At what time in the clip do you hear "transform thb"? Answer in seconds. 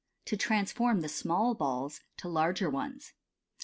0.35-1.11